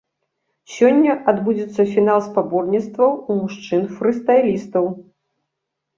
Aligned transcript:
Сёння 0.75 1.11
адбудзецца 1.33 1.81
фінал 1.93 2.19
спаборніцтваў 2.29 3.11
у 3.13 3.31
мужчын-фрыстайлістаў. 3.43 4.83